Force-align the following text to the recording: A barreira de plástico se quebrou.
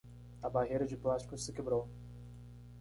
A 0.41 0.49
barreira 0.49 0.87
de 0.87 0.97
plástico 0.97 1.37
se 1.37 1.53
quebrou. 1.53 1.87